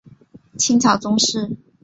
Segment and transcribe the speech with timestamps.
[0.57, 1.51] 清朝宗室。